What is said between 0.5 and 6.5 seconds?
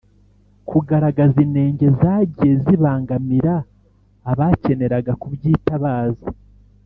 kugaragaza inenge zagiye zibangamira abakeneraga kubyitabaza